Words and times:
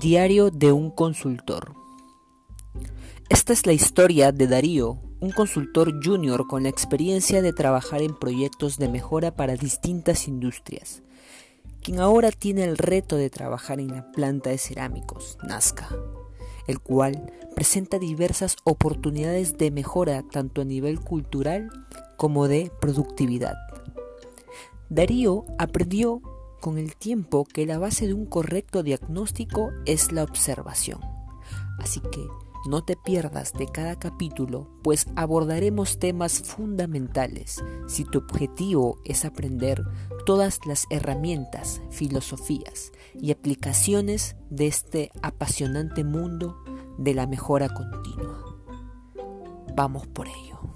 Diario 0.00 0.50
de 0.50 0.72
un 0.72 0.90
consultor. 0.90 1.74
Esta 3.28 3.52
es 3.52 3.66
la 3.66 3.74
historia 3.74 4.32
de 4.32 4.46
Darío, 4.46 4.98
un 5.20 5.30
consultor 5.30 6.02
junior 6.02 6.46
con 6.46 6.62
la 6.62 6.70
experiencia 6.70 7.42
de 7.42 7.52
trabajar 7.52 8.00
en 8.00 8.18
proyectos 8.18 8.78
de 8.78 8.88
mejora 8.88 9.36
para 9.36 9.56
distintas 9.56 10.26
industrias, 10.26 11.02
quien 11.82 12.00
ahora 12.00 12.30
tiene 12.32 12.64
el 12.64 12.78
reto 12.78 13.16
de 13.16 13.28
trabajar 13.28 13.78
en 13.78 13.88
la 13.88 14.10
planta 14.10 14.48
de 14.48 14.56
cerámicos, 14.56 15.36
Nazca, 15.42 15.90
el 16.66 16.80
cual 16.80 17.30
presenta 17.54 17.98
diversas 17.98 18.56
oportunidades 18.64 19.58
de 19.58 19.70
mejora 19.70 20.24
tanto 20.32 20.62
a 20.62 20.64
nivel 20.64 20.98
cultural 20.98 21.68
como 22.16 22.48
de 22.48 22.72
productividad. 22.80 23.56
Darío 24.88 25.44
aprendió 25.58 26.22
con 26.60 26.78
el 26.78 26.96
tiempo 26.96 27.44
que 27.44 27.66
la 27.66 27.78
base 27.78 28.06
de 28.06 28.14
un 28.14 28.26
correcto 28.26 28.82
diagnóstico 28.82 29.70
es 29.86 30.12
la 30.12 30.22
observación. 30.22 31.00
Así 31.78 32.00
que 32.00 32.26
no 32.68 32.84
te 32.84 32.96
pierdas 32.96 33.54
de 33.54 33.66
cada 33.66 33.98
capítulo, 33.98 34.68
pues 34.82 35.06
abordaremos 35.16 35.98
temas 35.98 36.40
fundamentales 36.42 37.64
si 37.88 38.04
tu 38.04 38.18
objetivo 38.18 38.98
es 39.04 39.24
aprender 39.24 39.82
todas 40.26 40.60
las 40.66 40.86
herramientas, 40.90 41.80
filosofías 41.90 42.92
y 43.18 43.32
aplicaciones 43.32 44.36
de 44.50 44.66
este 44.66 45.10
apasionante 45.22 46.04
mundo 46.04 46.62
de 46.98 47.14
la 47.14 47.26
mejora 47.26 47.70
continua. 47.70 48.44
Vamos 49.74 50.06
por 50.08 50.28
ello. 50.28 50.69